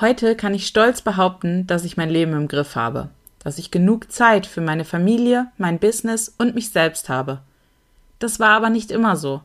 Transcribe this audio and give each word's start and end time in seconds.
Heute 0.00 0.36
kann 0.36 0.54
ich 0.54 0.68
stolz 0.68 1.02
behaupten, 1.02 1.66
dass 1.66 1.84
ich 1.84 1.96
mein 1.96 2.08
Leben 2.08 2.32
im 2.32 2.46
Griff 2.46 2.76
habe, 2.76 3.08
dass 3.42 3.58
ich 3.58 3.72
genug 3.72 4.12
Zeit 4.12 4.46
für 4.46 4.60
meine 4.60 4.84
Familie, 4.84 5.48
mein 5.56 5.80
Business 5.80 6.32
und 6.38 6.54
mich 6.54 6.70
selbst 6.70 7.08
habe. 7.08 7.40
Das 8.20 8.38
war 8.38 8.50
aber 8.50 8.70
nicht 8.70 8.92
immer 8.92 9.16
so. 9.16 9.42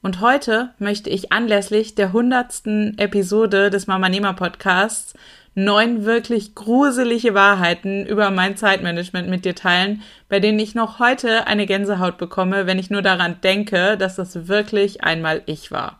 Und 0.00 0.20
heute 0.20 0.70
möchte 0.78 1.10
ich 1.10 1.32
anlässlich 1.32 1.96
der 1.96 2.12
hundertsten 2.12 2.98
Episode 2.98 3.68
des 3.68 3.88
Mama 3.88 4.08
Nehmer 4.08 4.34
Podcasts 4.34 5.14
neun 5.56 6.04
wirklich 6.04 6.54
gruselige 6.54 7.34
Wahrheiten 7.34 8.06
über 8.06 8.30
mein 8.30 8.56
Zeitmanagement 8.56 9.28
mit 9.28 9.44
dir 9.44 9.56
teilen, 9.56 10.02
bei 10.28 10.38
denen 10.38 10.60
ich 10.60 10.76
noch 10.76 11.00
heute 11.00 11.48
eine 11.48 11.66
Gänsehaut 11.66 12.16
bekomme, 12.16 12.66
wenn 12.68 12.78
ich 12.78 12.90
nur 12.90 13.02
daran 13.02 13.40
denke, 13.42 13.98
dass 13.98 14.14
das 14.14 14.46
wirklich 14.46 15.02
einmal 15.02 15.42
ich 15.46 15.72
war. 15.72 15.99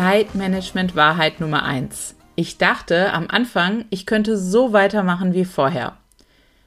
Zeitmanagement-Wahrheit 0.00 1.40
Nummer 1.40 1.62
1. 1.62 2.14
Ich 2.34 2.56
dachte 2.56 3.12
am 3.12 3.26
Anfang, 3.28 3.84
ich 3.90 4.06
könnte 4.06 4.38
so 4.38 4.72
weitermachen 4.72 5.34
wie 5.34 5.44
vorher. 5.44 5.98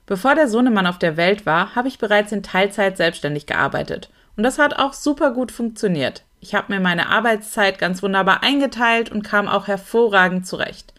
Bevor 0.05 0.35
der 0.35 0.47
Sohnemann 0.47 0.85
auf 0.85 0.99
der 0.99 1.17
Welt 1.17 1.47
war, 1.47 1.73
habe 1.73 1.87
ich 1.87 1.97
bereits 1.97 2.31
in 2.31 2.43
Teilzeit 2.43 2.95
selbstständig 2.95 3.47
gearbeitet. 3.47 4.11
Und 4.37 4.43
das 4.43 4.59
hat 4.59 4.77
auch 4.77 4.93
super 4.93 5.31
gut 5.31 5.51
funktioniert. 5.51 6.25
Ich 6.41 6.53
habe 6.53 6.71
mir 6.71 6.79
meine 6.79 7.09
Arbeitszeit 7.09 7.79
ganz 7.79 8.03
wunderbar 8.03 8.43
eingeteilt 8.43 9.11
und 9.11 9.23
kam 9.23 9.47
auch 9.47 9.65
hervorragend 9.65 10.45
zurecht. 10.45 10.93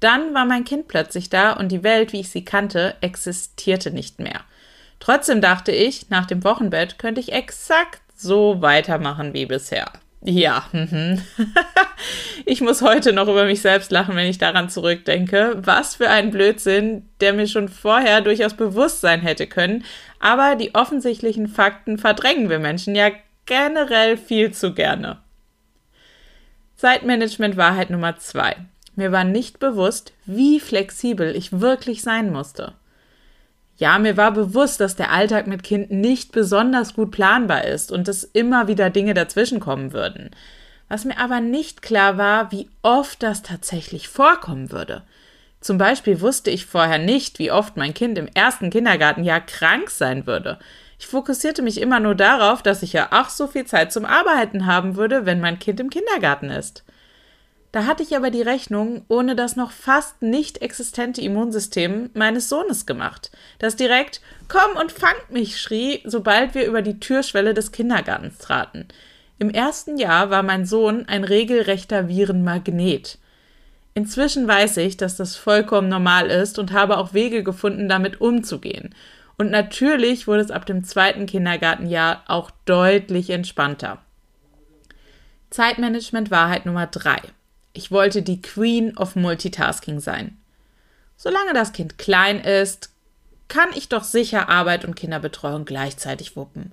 Dann 0.00 0.34
war 0.34 0.44
mein 0.44 0.64
Kind 0.64 0.86
plötzlich 0.86 1.30
da 1.30 1.54
und 1.54 1.72
die 1.72 1.82
Welt, 1.82 2.12
wie 2.12 2.20
ich 2.20 2.28
sie 2.28 2.44
kannte, 2.44 2.94
existierte 3.00 3.90
nicht 3.90 4.18
mehr. 4.18 4.42
Trotzdem 5.00 5.40
dachte 5.40 5.72
ich, 5.72 6.10
nach 6.10 6.26
dem 6.26 6.44
Wochenbett 6.44 6.98
könnte 6.98 7.22
ich 7.22 7.32
exakt 7.32 8.02
so 8.14 8.60
weitermachen 8.60 9.32
wie 9.32 9.46
bisher. 9.46 9.90
Ja, 10.26 10.64
mhm. 10.72 11.20
ich 12.46 12.62
muss 12.62 12.80
heute 12.80 13.12
noch 13.12 13.28
über 13.28 13.44
mich 13.44 13.60
selbst 13.60 13.92
lachen, 13.92 14.16
wenn 14.16 14.26
ich 14.26 14.38
daran 14.38 14.70
zurückdenke. 14.70 15.58
Was 15.58 15.96
für 15.96 16.08
ein 16.08 16.30
Blödsinn, 16.30 17.06
der 17.20 17.34
mir 17.34 17.46
schon 17.46 17.68
vorher 17.68 18.22
durchaus 18.22 18.54
bewusst 18.54 19.02
sein 19.02 19.20
hätte 19.20 19.46
können. 19.46 19.84
Aber 20.20 20.56
die 20.56 20.74
offensichtlichen 20.74 21.46
Fakten 21.46 21.98
verdrängen 21.98 22.48
wir 22.48 22.58
Menschen 22.58 22.94
ja 22.94 23.10
generell 23.44 24.16
viel 24.16 24.52
zu 24.52 24.72
gerne. 24.72 25.18
Zeitmanagement 26.76 27.58
Wahrheit 27.58 27.90
Nummer 27.90 28.16
zwei. 28.16 28.56
Mir 28.96 29.12
war 29.12 29.24
nicht 29.24 29.58
bewusst, 29.58 30.14
wie 30.24 30.58
flexibel 30.58 31.36
ich 31.36 31.60
wirklich 31.60 32.00
sein 32.00 32.32
musste. 32.32 32.72
Ja, 33.76 33.98
mir 33.98 34.16
war 34.16 34.30
bewusst, 34.30 34.80
dass 34.80 34.94
der 34.94 35.10
Alltag 35.10 35.46
mit 35.46 35.62
Kind 35.64 35.90
nicht 35.90 36.30
besonders 36.32 36.94
gut 36.94 37.10
planbar 37.10 37.64
ist 37.64 37.90
und 37.90 38.06
dass 38.06 38.22
immer 38.22 38.68
wieder 38.68 38.90
Dinge 38.90 39.14
dazwischenkommen 39.14 39.92
würden. 39.92 40.30
Was 40.88 41.04
mir 41.04 41.18
aber 41.18 41.40
nicht 41.40 41.82
klar 41.82 42.16
war, 42.16 42.52
wie 42.52 42.68
oft 42.82 43.22
das 43.22 43.42
tatsächlich 43.42 44.08
vorkommen 44.08 44.70
würde. 44.70 45.02
Zum 45.60 45.78
Beispiel 45.78 46.20
wusste 46.20 46.50
ich 46.50 46.66
vorher 46.66 46.98
nicht, 46.98 47.38
wie 47.38 47.50
oft 47.50 47.76
mein 47.76 47.94
Kind 47.94 48.18
im 48.18 48.28
ersten 48.28 48.70
Kindergartenjahr 48.70 49.40
krank 49.40 49.90
sein 49.90 50.26
würde. 50.26 50.58
Ich 50.98 51.06
fokussierte 51.06 51.62
mich 51.62 51.80
immer 51.80 52.00
nur 52.00 52.14
darauf, 52.14 52.62
dass 52.62 52.82
ich 52.82 52.92
ja 52.92 53.08
ach 53.10 53.30
so 53.30 53.46
viel 53.46 53.64
Zeit 53.64 53.92
zum 53.92 54.04
Arbeiten 54.04 54.66
haben 54.66 54.96
würde, 54.96 55.26
wenn 55.26 55.40
mein 55.40 55.58
Kind 55.58 55.80
im 55.80 55.90
Kindergarten 55.90 56.50
ist. 56.50 56.84
Da 57.74 57.86
hatte 57.86 58.04
ich 58.04 58.14
aber 58.14 58.30
die 58.30 58.40
Rechnung 58.40 59.04
ohne 59.08 59.34
das 59.34 59.56
noch 59.56 59.72
fast 59.72 60.22
nicht 60.22 60.62
existente 60.62 61.20
Immunsystem 61.20 62.08
meines 62.14 62.48
Sohnes 62.48 62.86
gemacht, 62.86 63.32
das 63.58 63.74
direkt 63.74 64.20
Komm 64.46 64.80
und 64.80 64.92
fangt 64.92 65.32
mich 65.32 65.60
schrie, 65.60 66.00
sobald 66.04 66.54
wir 66.54 66.66
über 66.66 66.82
die 66.82 67.00
Türschwelle 67.00 67.52
des 67.52 67.72
Kindergartens 67.72 68.38
traten. 68.38 68.86
Im 69.40 69.50
ersten 69.50 69.98
Jahr 69.98 70.30
war 70.30 70.44
mein 70.44 70.66
Sohn 70.66 71.06
ein 71.08 71.24
regelrechter 71.24 72.06
Virenmagnet. 72.06 73.18
Inzwischen 73.94 74.46
weiß 74.46 74.76
ich, 74.76 74.96
dass 74.96 75.16
das 75.16 75.34
vollkommen 75.34 75.88
normal 75.88 76.28
ist 76.28 76.60
und 76.60 76.70
habe 76.70 76.96
auch 76.96 77.12
Wege 77.12 77.42
gefunden, 77.42 77.88
damit 77.88 78.20
umzugehen. 78.20 78.94
Und 79.36 79.50
natürlich 79.50 80.28
wurde 80.28 80.42
es 80.42 80.52
ab 80.52 80.64
dem 80.64 80.84
zweiten 80.84 81.26
Kindergartenjahr 81.26 82.22
auch 82.28 82.52
deutlich 82.66 83.30
entspannter. 83.30 83.98
Zeitmanagement 85.50 86.30
Wahrheit 86.30 86.66
Nummer 86.66 86.86
drei. 86.86 87.20
Ich 87.76 87.90
wollte 87.90 88.22
die 88.22 88.40
Queen 88.40 88.96
of 88.96 89.16
Multitasking 89.16 89.98
sein. 89.98 90.38
Solange 91.16 91.52
das 91.54 91.72
Kind 91.72 91.98
klein 91.98 92.40
ist, 92.40 92.90
kann 93.48 93.68
ich 93.74 93.88
doch 93.88 94.04
sicher 94.04 94.48
Arbeit 94.48 94.84
und 94.84 94.94
Kinderbetreuung 94.94 95.64
gleichzeitig 95.64 96.36
wuppen. 96.36 96.72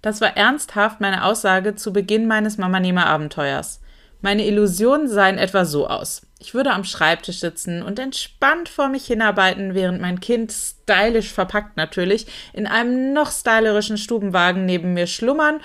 Das 0.00 0.22
war 0.22 0.36
ernsthaft 0.38 1.00
meine 1.00 1.24
Aussage 1.24 1.74
zu 1.74 1.92
Beginn 1.92 2.26
meines 2.26 2.56
Mama-Nehmer-Abenteuers. 2.56 3.80
Meine 4.22 4.46
Illusionen 4.46 5.06
sahen 5.06 5.36
etwa 5.36 5.66
so 5.66 5.86
aus. 5.86 6.22
Ich 6.38 6.54
würde 6.54 6.72
am 6.72 6.84
Schreibtisch 6.84 7.40
sitzen 7.40 7.82
und 7.82 7.98
entspannt 7.98 8.70
vor 8.70 8.88
mich 8.88 9.06
hinarbeiten, 9.06 9.74
während 9.74 10.00
mein 10.00 10.18
Kind, 10.20 10.52
stylisch 10.52 11.30
verpackt 11.30 11.76
natürlich, 11.76 12.26
in 12.54 12.66
einem 12.66 13.12
noch 13.12 13.30
stylischen 13.30 13.98
Stubenwagen 13.98 14.64
neben 14.64 14.94
mir 14.94 15.06
schlummern 15.06 15.60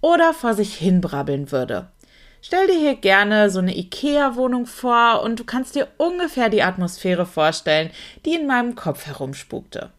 oder 0.00 0.34
vor 0.34 0.54
sich 0.54 0.74
hinbrabbeln 0.74 1.52
würde. 1.52 1.88
Stell 2.46 2.66
dir 2.66 2.78
hier 2.78 2.96
gerne 2.96 3.48
so 3.48 3.60
eine 3.60 3.74
IKEA-Wohnung 3.74 4.66
vor 4.66 5.22
und 5.22 5.40
du 5.40 5.44
kannst 5.44 5.76
dir 5.76 5.88
ungefähr 5.96 6.50
die 6.50 6.62
Atmosphäre 6.62 7.24
vorstellen, 7.24 7.90
die 8.26 8.34
in 8.34 8.46
meinem 8.46 8.74
Kopf 8.74 9.06
herumspukte. 9.06 9.90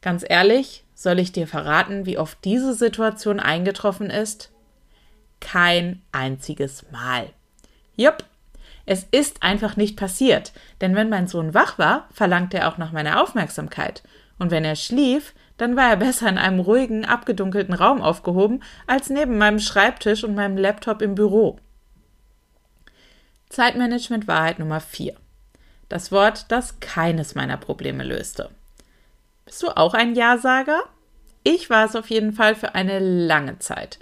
Ganz 0.00 0.24
ehrlich, 0.28 0.84
soll 0.94 1.18
ich 1.18 1.32
dir 1.32 1.48
verraten, 1.48 2.06
wie 2.06 2.18
oft 2.18 2.38
diese 2.44 2.72
Situation 2.72 3.40
eingetroffen 3.40 4.10
ist? 4.10 4.52
Kein 5.40 6.02
einziges 6.12 6.88
Mal. 6.92 7.30
Jupp, 7.96 8.24
es 8.84 9.04
ist 9.10 9.42
einfach 9.42 9.76
nicht 9.76 9.96
passiert, 9.96 10.52
denn 10.80 10.94
wenn 10.94 11.08
mein 11.08 11.26
Sohn 11.26 11.52
wach 11.52 11.80
war, 11.80 12.06
verlangte 12.12 12.58
er 12.58 12.68
auch 12.68 12.78
nach 12.78 12.92
meiner 12.92 13.20
Aufmerksamkeit. 13.20 14.04
Und 14.38 14.52
wenn 14.52 14.64
er 14.64 14.76
schlief, 14.76 15.34
dann 15.56 15.76
war 15.76 15.90
er 15.90 15.96
besser 15.96 16.28
in 16.28 16.38
einem 16.38 16.60
ruhigen, 16.60 17.04
abgedunkelten 17.04 17.74
Raum 17.74 18.02
aufgehoben, 18.02 18.62
als 18.86 19.10
neben 19.10 19.38
meinem 19.38 19.58
Schreibtisch 19.58 20.24
und 20.24 20.34
meinem 20.34 20.56
Laptop 20.56 21.02
im 21.02 21.14
Büro. 21.14 21.58
Zeitmanagement 23.48 24.28
Wahrheit 24.28 24.58
Nummer 24.58 24.80
4. 24.80 25.14
Das 25.88 26.10
Wort, 26.10 26.46
das 26.48 26.80
keines 26.80 27.34
meiner 27.34 27.56
Probleme 27.56 28.02
löste. 28.02 28.50
Bist 29.44 29.62
du 29.62 29.68
auch 29.68 29.94
ein 29.94 30.14
Ja-Sager? 30.14 30.80
Ich 31.44 31.70
war 31.70 31.84
es 31.86 31.94
auf 31.94 32.10
jeden 32.10 32.32
Fall 32.32 32.56
für 32.56 32.74
eine 32.74 32.98
lange 32.98 33.60
Zeit. 33.60 34.00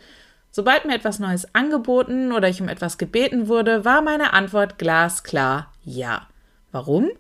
Sobald 0.51 0.87
mir 0.87 0.95
etwas 0.95 1.19
Neues 1.19 1.55
angeboten 1.55 2.33
oder 2.33 2.49
ich 2.49 2.63
um 2.63 2.69
etwas 2.69 2.97
gebeten 2.97 3.49
wurde, 3.49 3.85
war 3.85 4.01
meine 4.01 4.33
Antwort 4.33 4.79
glasklar 4.79 5.73
Ja. 5.83 6.29
Warum? 6.73 7.11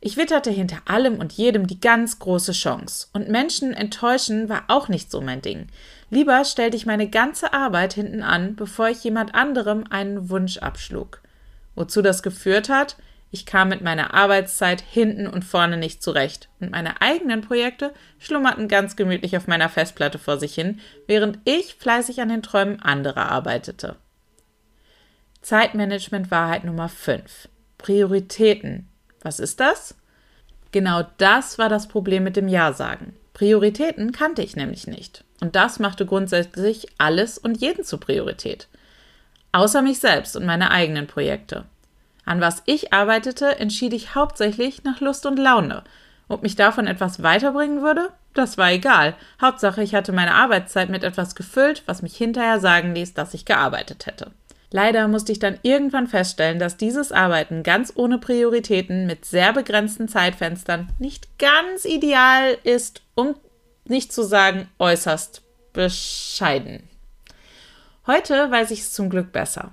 Ich 0.00 0.16
witterte 0.16 0.50
hinter 0.50 0.78
allem 0.84 1.18
und 1.18 1.32
jedem 1.32 1.66
die 1.66 1.80
ganz 1.80 2.20
große 2.20 2.52
Chance. 2.52 3.08
Und 3.12 3.28
Menschen 3.28 3.74
enttäuschen 3.74 4.48
war 4.48 4.64
auch 4.68 4.88
nicht 4.88 5.10
so 5.10 5.20
mein 5.20 5.42
Ding. 5.42 5.66
Lieber 6.08 6.44
stellte 6.44 6.76
ich 6.76 6.86
meine 6.86 7.10
ganze 7.10 7.52
Arbeit 7.52 7.94
hinten 7.94 8.22
an, 8.22 8.54
bevor 8.54 8.88
ich 8.88 9.02
jemand 9.02 9.34
anderem 9.34 9.84
einen 9.90 10.30
Wunsch 10.30 10.58
abschlug. 10.58 11.20
Wozu 11.74 12.00
das 12.00 12.22
geführt 12.22 12.68
hat? 12.68 12.96
Ich 13.30 13.44
kam 13.44 13.68
mit 13.68 13.82
meiner 13.82 14.14
Arbeitszeit 14.14 14.80
hinten 14.80 15.26
und 15.26 15.44
vorne 15.44 15.76
nicht 15.76 16.02
zurecht 16.02 16.48
und 16.60 16.70
meine 16.70 17.02
eigenen 17.02 17.42
Projekte 17.42 17.92
schlummerten 18.18 18.68
ganz 18.68 18.96
gemütlich 18.96 19.36
auf 19.36 19.46
meiner 19.46 19.68
Festplatte 19.68 20.18
vor 20.18 20.38
sich 20.38 20.54
hin, 20.54 20.80
während 21.06 21.38
ich 21.44 21.74
fleißig 21.74 22.22
an 22.22 22.30
den 22.30 22.42
Träumen 22.42 22.80
anderer 22.80 23.30
arbeitete. 23.30 23.96
Zeitmanagement 25.42 26.30
Wahrheit 26.30 26.64
Nummer 26.64 26.88
5. 26.88 27.48
Prioritäten 27.76 28.88
was 29.28 29.38
ist 29.38 29.60
das? 29.60 29.94
Genau 30.72 31.02
das 31.18 31.58
war 31.58 31.68
das 31.68 31.86
Problem 31.86 32.24
mit 32.24 32.36
dem 32.36 32.48
Ja-Sagen. 32.48 33.14
Prioritäten 33.34 34.10
kannte 34.10 34.42
ich 34.42 34.56
nämlich 34.56 34.86
nicht. 34.86 35.22
Und 35.40 35.54
das 35.54 35.78
machte 35.78 36.06
grundsätzlich 36.06 36.88
alles 36.96 37.36
und 37.36 37.60
jeden 37.60 37.84
zur 37.84 38.00
Priorität. 38.00 38.68
Außer 39.52 39.82
mich 39.82 40.00
selbst 40.00 40.34
und 40.34 40.46
meine 40.46 40.70
eigenen 40.70 41.06
Projekte. 41.06 41.66
An 42.24 42.40
was 42.40 42.62
ich 42.64 42.92
arbeitete, 42.92 43.58
entschied 43.58 43.92
ich 43.92 44.14
hauptsächlich 44.14 44.82
nach 44.84 45.00
Lust 45.00 45.26
und 45.26 45.38
Laune. 45.38 45.84
Ob 46.28 46.42
mich 46.42 46.56
davon 46.56 46.86
etwas 46.86 47.22
weiterbringen 47.22 47.82
würde? 47.82 48.08
Das 48.32 48.56
war 48.56 48.72
egal. 48.72 49.14
Hauptsache, 49.40 49.82
ich 49.82 49.94
hatte 49.94 50.12
meine 50.12 50.34
Arbeitszeit 50.34 50.88
mit 50.88 51.04
etwas 51.04 51.34
gefüllt, 51.34 51.82
was 51.86 52.02
mich 52.02 52.16
hinterher 52.16 52.60
sagen 52.60 52.94
ließ, 52.94 53.14
dass 53.14 53.34
ich 53.34 53.44
gearbeitet 53.44 54.06
hätte. 54.06 54.30
Leider 54.70 55.08
musste 55.08 55.32
ich 55.32 55.38
dann 55.38 55.58
irgendwann 55.62 56.06
feststellen, 56.06 56.58
dass 56.58 56.76
dieses 56.76 57.10
Arbeiten 57.10 57.62
ganz 57.62 57.92
ohne 57.96 58.18
Prioritäten 58.18 59.06
mit 59.06 59.24
sehr 59.24 59.52
begrenzten 59.52 60.08
Zeitfenstern 60.08 60.90
nicht 60.98 61.38
ganz 61.38 61.86
ideal 61.86 62.58
ist, 62.64 63.02
um 63.14 63.34
nicht 63.84 64.12
zu 64.12 64.22
sagen 64.22 64.68
äußerst 64.78 65.42
bescheiden. 65.72 66.82
Heute 68.06 68.50
weiß 68.50 68.70
ich 68.70 68.80
es 68.80 68.92
zum 68.92 69.08
Glück 69.08 69.32
besser. 69.32 69.72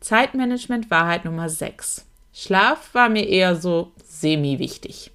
Zeitmanagement 0.00 0.90
Wahrheit 0.90 1.24
Nummer 1.24 1.48
6. 1.48 2.06
Schlaf 2.32 2.94
war 2.94 3.08
mir 3.08 3.28
eher 3.28 3.56
so 3.56 3.92
semi-wichtig. 4.04 5.10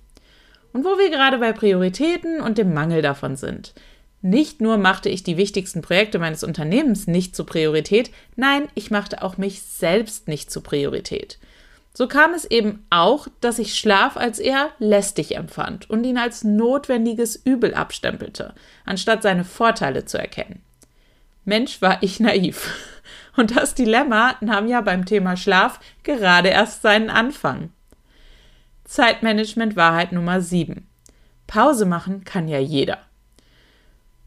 Und 0.74 0.84
wo 0.84 0.98
wir 0.98 1.10
gerade 1.10 1.38
bei 1.38 1.54
Prioritäten 1.54 2.42
und 2.42 2.58
dem 2.58 2.74
Mangel 2.74 3.02
davon 3.02 3.38
sind. 3.38 3.74
Nicht 4.26 4.60
nur 4.60 4.80
machte 4.80 5.08
ich 5.08 5.22
die 5.22 5.38
wichtigsten 5.38 5.84
Projekte 5.84 6.18
meines 6.18 6.44
Unternehmens 6.44 7.06
nicht 7.06 7.36
zur 7.36 7.46
Priorität, 7.46 8.10
nein, 8.36 8.68
ich 8.74 8.90
machte 8.90 9.22
auch 9.22 9.38
mich 9.38 9.62
selbst 9.62 10.28
nicht 10.28 10.50
zur 10.50 10.64
Priorität. 10.64 11.38
So 11.94 12.08
kam 12.08 12.34
es 12.34 12.44
eben 12.44 12.88
auch, 12.90 13.28
dass 13.40 13.60
ich 13.60 13.76
Schlaf 13.76 14.18
als 14.18 14.40
eher 14.40 14.72
lästig 14.80 15.36
empfand 15.36 15.92
und 15.92 16.04
ihn 16.06 16.18
als 16.18 16.44
notwendiges 16.44 17.36
Übel 17.36 17.76
abstempelte, 17.76 18.56
anstatt 18.84 19.22
seine 19.22 19.44
Vorteile 19.44 20.06
zu 20.06 20.18
erkennen. 20.18 20.64
Mensch, 21.44 21.84
war 21.84 22.02
ich 22.02 22.20
naiv. 22.20 22.74
Und 23.38 23.56
das 23.56 23.76
Dilemma 23.76 24.38
nahm 24.42 24.68
ja 24.68 24.82
beim 24.82 25.06
Thema 25.06 25.38
Schlaf 25.38 25.80
gerade 26.02 26.50
erst 26.50 26.82
seinen 26.82 27.12
Anfang. 27.12 27.70
Zeitmanagement 28.86 29.76
Wahrheit 29.76 30.14
Nummer 30.14 30.42
7. 30.42 30.88
Pause 31.46 31.86
machen 31.86 32.24
kann 32.24 32.48
ja 32.48 32.58
jeder. 32.58 32.98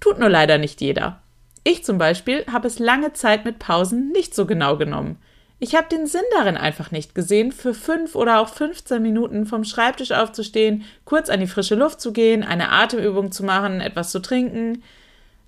Tut 0.00 0.18
nur 0.18 0.28
leider 0.28 0.58
nicht 0.58 0.80
jeder. 0.80 1.22
Ich 1.64 1.84
zum 1.84 1.98
Beispiel 1.98 2.44
habe 2.50 2.66
es 2.66 2.78
lange 2.78 3.12
Zeit 3.12 3.44
mit 3.44 3.58
Pausen 3.58 4.10
nicht 4.12 4.34
so 4.34 4.46
genau 4.46 4.76
genommen. 4.76 5.18
Ich 5.60 5.74
habe 5.74 5.88
den 5.88 6.06
Sinn 6.06 6.22
darin 6.36 6.56
einfach 6.56 6.92
nicht 6.92 7.16
gesehen, 7.16 7.50
für 7.50 7.74
fünf 7.74 8.14
oder 8.14 8.38
auch 8.40 8.48
15 8.48 9.02
Minuten 9.02 9.44
vom 9.44 9.64
Schreibtisch 9.64 10.12
aufzustehen, 10.12 10.84
kurz 11.04 11.28
an 11.28 11.40
die 11.40 11.48
frische 11.48 11.74
Luft 11.74 12.00
zu 12.00 12.12
gehen, 12.12 12.44
eine 12.44 12.70
Atemübung 12.70 13.32
zu 13.32 13.44
machen, 13.44 13.80
etwas 13.80 14.12
zu 14.12 14.20
trinken. 14.20 14.84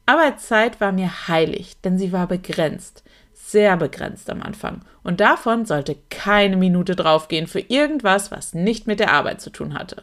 Arbeitszeit 0.06 0.80
war 0.80 0.90
mir 0.90 1.28
heilig, 1.28 1.80
denn 1.82 1.96
sie 1.96 2.12
war 2.12 2.26
begrenzt, 2.26 3.04
sehr 3.32 3.76
begrenzt 3.76 4.28
am 4.30 4.42
Anfang. 4.42 4.80
Und 5.04 5.20
davon 5.20 5.64
sollte 5.64 5.96
keine 6.10 6.56
Minute 6.56 6.96
draufgehen 6.96 7.46
für 7.46 7.60
irgendwas, 7.60 8.32
was 8.32 8.52
nicht 8.52 8.88
mit 8.88 8.98
der 8.98 9.12
Arbeit 9.12 9.40
zu 9.40 9.50
tun 9.50 9.74
hatte. 9.74 10.02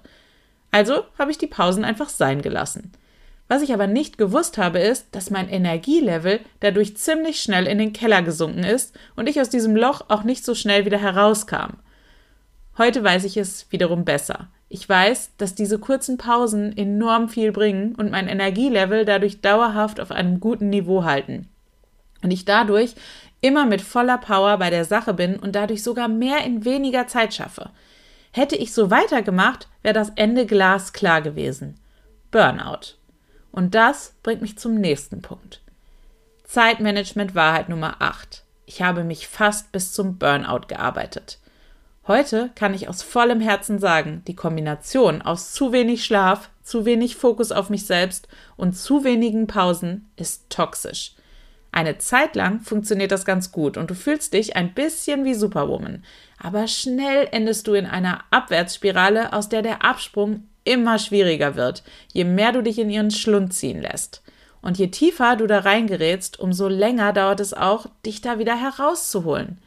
Also 0.71 1.03
habe 1.19 1.31
ich 1.31 1.37
die 1.37 1.47
Pausen 1.47 1.83
einfach 1.83 2.07
sein 2.07 2.41
gelassen. 2.41 2.93
Was 3.47 3.61
ich 3.61 3.73
aber 3.73 3.87
nicht 3.87 4.17
gewusst 4.17 4.57
habe, 4.57 4.79
ist, 4.79 5.07
dass 5.13 5.29
mein 5.29 5.47
Energielevel 5.47 6.41
dadurch 6.59 6.97
ziemlich 6.97 7.41
schnell 7.41 7.65
in 7.65 7.77
den 7.77 7.93
Keller 7.93 8.21
gesunken 8.21 8.63
ist 8.63 8.97
und 9.15 9.29
ich 9.29 9.39
aus 9.39 9.49
diesem 9.49 9.75
Loch 9.75 10.01
auch 10.09 10.23
nicht 10.23 10.43
so 10.43 10.53
schnell 10.53 10.85
wieder 10.85 10.97
herauskam. 10.97 11.77
Heute 12.77 13.03
weiß 13.03 13.23
ich 13.23 13.37
es 13.37 13.71
wiederum 13.71 14.03
besser. 14.05 14.49
Ich 14.69 14.87
weiß, 14.87 15.31
dass 15.37 15.55
diese 15.55 15.79
kurzen 15.79 16.17
Pausen 16.17 16.77
enorm 16.77 17.29
viel 17.29 17.53
bringen 17.53 17.95
und 17.95 18.11
mein 18.11 18.27
Energielevel 18.27 19.05
dadurch 19.05 19.39
dauerhaft 19.39 20.01
auf 20.01 20.11
einem 20.11 20.41
guten 20.41 20.69
Niveau 20.69 21.05
halten. 21.05 21.47
Und 22.21 22.31
ich 22.31 22.43
dadurch 22.43 22.95
immer 23.39 23.65
mit 23.65 23.81
voller 23.81 24.17
Power 24.17 24.57
bei 24.57 24.69
der 24.69 24.83
Sache 24.83 25.13
bin 25.13 25.37
und 25.37 25.55
dadurch 25.55 25.83
sogar 25.83 26.09
mehr 26.09 26.43
in 26.43 26.65
weniger 26.65 27.07
Zeit 27.07 27.33
schaffe. 27.33 27.69
Hätte 28.31 28.57
ich 28.57 28.73
so 28.73 28.91
weitergemacht, 28.91 29.69
wäre 29.83 29.93
das 29.93 30.11
Ende 30.15 30.45
glasklar 30.45 31.21
gewesen. 31.21 31.75
Burnout. 32.29 32.96
Und 33.57 33.73
das 33.73 34.13
bringt 34.21 34.43
mich 34.43 34.55
zum 34.59 34.75
nächsten 34.75 35.23
Punkt. 35.23 35.61
Zeitmanagement 36.43 37.33
Wahrheit 37.33 37.69
Nummer 37.69 38.03
8. 38.03 38.43
Ich 38.67 38.83
habe 38.83 39.03
mich 39.03 39.27
fast 39.27 39.71
bis 39.71 39.93
zum 39.93 40.19
Burnout 40.19 40.67
gearbeitet. 40.67 41.39
Heute 42.05 42.51
kann 42.53 42.75
ich 42.75 42.87
aus 42.87 43.01
vollem 43.01 43.41
Herzen 43.41 43.79
sagen, 43.79 44.21
die 44.27 44.35
Kombination 44.35 45.23
aus 45.23 45.53
zu 45.53 45.71
wenig 45.71 46.05
Schlaf, 46.05 46.51
zu 46.61 46.85
wenig 46.85 47.15
Fokus 47.15 47.51
auf 47.51 47.71
mich 47.71 47.87
selbst 47.87 48.27
und 48.57 48.77
zu 48.77 49.03
wenigen 49.03 49.47
Pausen 49.47 50.07
ist 50.17 50.51
toxisch. 50.51 51.15
Eine 51.71 51.97
Zeit 51.97 52.35
lang 52.35 52.59
funktioniert 52.59 53.11
das 53.11 53.25
ganz 53.25 53.51
gut 53.51 53.75
und 53.75 53.89
du 53.89 53.95
fühlst 53.95 54.33
dich 54.33 54.55
ein 54.55 54.75
bisschen 54.75 55.25
wie 55.25 55.33
Superwoman, 55.33 56.03
aber 56.37 56.67
schnell 56.67 57.27
endest 57.31 57.65
du 57.65 57.73
in 57.73 57.87
einer 57.87 58.23
Abwärtsspirale, 58.29 59.33
aus 59.33 59.49
der 59.49 59.63
der 59.63 59.83
Absprung 59.83 60.47
immer 60.67 60.99
schwieriger 60.99 61.55
wird, 61.55 61.83
je 62.11 62.23
mehr 62.23 62.51
du 62.51 62.61
dich 62.61 62.77
in 62.77 62.89
ihren 62.89 63.11
Schlund 63.11 63.53
ziehen 63.53 63.81
lässt. 63.81 64.21
Und 64.61 64.77
je 64.77 64.87
tiefer 64.87 65.35
du 65.35 65.47
da 65.47 65.59
reingerätst, 65.59 66.39
umso 66.39 66.67
länger 66.67 67.13
dauert 67.13 67.39
es 67.39 67.53
auch, 67.53 67.87
dich 68.05 68.21
da 68.21 68.37
wieder 68.37 68.59
herauszuholen. 68.59 69.59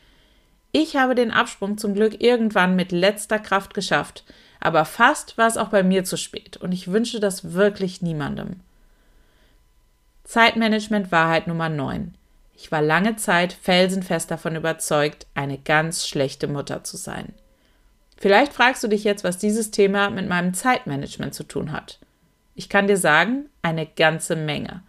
Ich 0.72 0.96
habe 0.96 1.14
den 1.14 1.30
Absprung 1.30 1.78
zum 1.78 1.94
Glück 1.94 2.20
irgendwann 2.22 2.76
mit 2.76 2.92
letzter 2.92 3.38
Kraft 3.38 3.74
geschafft, 3.74 4.24
aber 4.60 4.84
fast 4.84 5.38
war 5.38 5.48
es 5.48 5.56
auch 5.56 5.68
bei 5.68 5.82
mir 5.82 6.04
zu 6.04 6.16
spät 6.16 6.58
und 6.58 6.72
ich 6.72 6.92
wünsche 6.92 7.18
das 7.18 7.54
wirklich 7.54 8.02
niemandem. 8.02 8.60
Zeitmanagement 10.24 11.10
Wahrheit 11.10 11.46
Nummer 11.46 11.68
9. 11.68 12.14
Ich 12.56 12.70
war 12.70 12.82
lange 12.82 13.16
Zeit 13.16 13.52
felsenfest 13.54 14.30
davon 14.30 14.54
überzeugt, 14.54 15.26
eine 15.34 15.56
ganz 15.56 16.06
schlechte 16.06 16.46
Mutter 16.46 16.84
zu 16.84 16.98
sein. 16.98 17.32
Vielleicht 18.20 18.52
fragst 18.52 18.84
du 18.84 18.88
dich 18.88 19.02
jetzt, 19.02 19.24
was 19.24 19.38
dieses 19.38 19.70
Thema 19.70 20.10
mit 20.10 20.28
meinem 20.28 20.52
Zeitmanagement 20.52 21.34
zu 21.34 21.42
tun 21.42 21.72
hat. 21.72 21.98
Ich 22.54 22.68
kann 22.68 22.86
dir 22.86 22.98
sagen, 22.98 23.46
eine 23.62 23.86
ganze 23.86 24.36
Menge. 24.36 24.82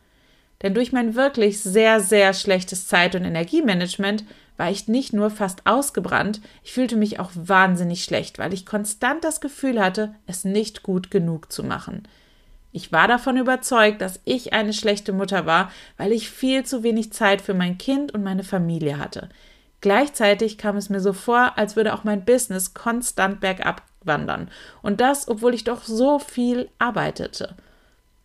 Denn 0.61 0.73
durch 0.73 0.91
mein 0.91 1.15
wirklich 1.15 1.61
sehr, 1.61 2.01
sehr 2.01 2.33
schlechtes 2.33 2.87
Zeit- 2.87 3.15
und 3.15 3.23
Energiemanagement 3.23 4.25
war 4.57 4.69
ich 4.69 4.89
nicht 4.89 5.13
nur 5.13 5.29
fast 5.29 5.65
ausgebrannt, 5.65 6.41
ich 6.61 6.73
fühlte 6.73 6.97
mich 6.97 7.19
auch 7.19 7.31
wahnsinnig 7.33 8.03
schlecht, 8.03 8.37
weil 8.37 8.53
ich 8.53 8.65
konstant 8.65 9.23
das 9.23 9.39
Gefühl 9.39 9.81
hatte, 9.81 10.13
es 10.27 10.43
nicht 10.43 10.83
gut 10.83 11.09
genug 11.09 11.53
zu 11.53 11.63
machen. 11.63 12.03
Ich 12.73 12.91
war 12.91 13.07
davon 13.07 13.37
überzeugt, 13.37 14.01
dass 14.01 14.19
ich 14.25 14.51
eine 14.51 14.73
schlechte 14.73 15.13
Mutter 15.13 15.45
war, 15.45 15.71
weil 15.95 16.11
ich 16.11 16.29
viel 16.29 16.65
zu 16.65 16.83
wenig 16.83 17.13
Zeit 17.13 17.41
für 17.41 17.53
mein 17.53 17.77
Kind 17.77 18.13
und 18.13 18.23
meine 18.23 18.43
Familie 18.43 18.97
hatte. 18.97 19.29
Gleichzeitig 19.81 20.57
kam 20.57 20.77
es 20.77 20.89
mir 20.89 20.99
so 20.99 21.11
vor, 21.11 21.57
als 21.57 21.75
würde 21.75 21.93
auch 21.93 22.03
mein 22.03 22.23
Business 22.23 22.73
konstant 22.73 23.39
bergab 23.39 23.81
wandern. 24.03 24.49
Und 24.81 25.01
das, 25.01 25.27
obwohl 25.27 25.53
ich 25.53 25.63
doch 25.63 25.83
so 25.83 26.19
viel 26.19 26.69
arbeitete. 26.79 27.55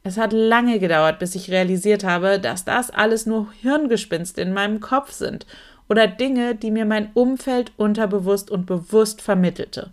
Es 0.02 0.18
hat 0.18 0.32
lange 0.32 0.78
gedauert, 0.78 1.18
bis 1.18 1.34
ich 1.34 1.50
realisiert 1.50 2.04
habe, 2.04 2.38
dass 2.38 2.64
das 2.64 2.90
alles 2.90 3.26
nur 3.26 3.52
Hirngespinste 3.60 4.40
in 4.40 4.52
meinem 4.52 4.80
Kopf 4.80 5.10
sind 5.10 5.46
oder 5.88 6.06
Dinge, 6.06 6.54
die 6.54 6.70
mir 6.70 6.84
mein 6.84 7.10
Umfeld 7.14 7.72
unterbewusst 7.76 8.50
und 8.50 8.66
bewusst 8.66 9.20
vermittelte. 9.20 9.90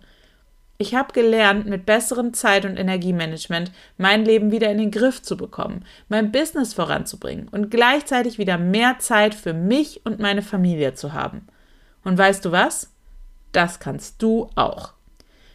Ich 0.76 0.94
habe 0.94 1.12
gelernt, 1.12 1.66
mit 1.66 1.86
besserem 1.86 2.34
Zeit- 2.34 2.64
und 2.64 2.76
Energiemanagement 2.76 3.70
mein 3.96 4.24
Leben 4.24 4.50
wieder 4.50 4.70
in 4.70 4.78
den 4.78 4.90
Griff 4.90 5.22
zu 5.22 5.36
bekommen, 5.36 5.84
mein 6.08 6.32
Business 6.32 6.74
voranzubringen 6.74 7.48
und 7.48 7.70
gleichzeitig 7.70 8.38
wieder 8.38 8.58
mehr 8.58 8.98
Zeit 8.98 9.34
für 9.34 9.52
mich 9.52 10.04
und 10.04 10.18
meine 10.18 10.42
Familie 10.42 10.94
zu 10.94 11.12
haben. 11.12 11.46
Und 12.04 12.16
weißt 12.18 12.44
du 12.44 12.52
was? 12.52 12.92
Das 13.52 13.80
kannst 13.80 14.22
du 14.22 14.50
auch. 14.54 14.92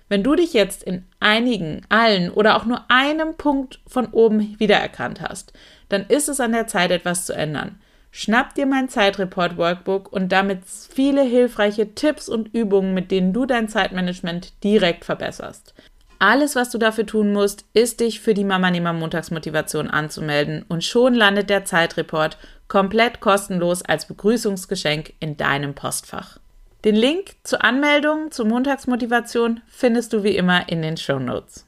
Wenn 0.08 0.24
du 0.24 0.36
dich 0.36 0.54
jetzt 0.54 0.84
in 0.84 1.06
einigen, 1.20 1.86
allen 1.90 2.32
oder 2.32 2.56
auch 2.58 2.66
nur 2.66 2.90
einem 2.90 3.36
Punkt 3.36 3.80
von 3.86 4.08
oben 4.08 4.60
wiedererkannt 4.60 5.22
hast, 5.22 5.54
dann 5.88 6.06
ist 6.08 6.28
es 6.28 6.40
an 6.40 6.52
der 6.52 6.66
Zeit, 6.66 6.90
etwas 6.92 7.26
zu 7.26 7.34
ändern. 7.34 7.80
Schnapp 8.12 8.56
dir 8.56 8.66
mein 8.66 8.90
Zeitreport 8.90 9.58
Workbook 9.58 10.12
und 10.12 10.32
damit 10.32 10.62
viele 10.66 11.22
hilfreiche 11.22 11.94
Tipps 11.94 12.28
und 12.28 12.54
Übungen, 12.56 12.96
mit 12.96 13.12
denen 13.12 13.34
du 13.34 13.46
dein 13.46 13.70
Zeitmanagement 13.70 14.64
direkt 14.64 15.06
verbesserst. 15.06 15.76
Alles, 16.20 16.58
was 16.58 16.70
du 16.70 16.78
dafür 16.78 17.06
tun 17.06 17.32
musst, 17.32 17.64
ist 17.74 18.02
dich 18.02 18.20
für 18.20 18.34
die 18.34 18.44
Mama 18.44 18.70
Nehmer 18.70 18.92
Montagsmotivation 18.92 19.90
anzumelden 19.90 20.66
und 20.68 20.84
schon 20.84 21.14
landet 21.14 21.50
der 21.50 21.64
Zeitreport 21.64 22.38
komplett 22.68 23.22
kostenlos 23.22 23.82
als 23.82 24.06
Begrüßungsgeschenk 24.06 25.14
in 25.22 25.38
deinem 25.38 25.76
Postfach. 25.76 26.38
Den 26.84 26.96
Link 26.96 27.36
zur 27.44 27.64
Anmeldung 27.64 28.32
zur 28.32 28.46
Montagsmotivation 28.46 29.62
findest 29.68 30.12
du 30.12 30.24
wie 30.24 30.36
immer 30.36 30.68
in 30.68 30.82
den 30.82 30.98
Show 30.98 31.20
Notes. 31.20 31.66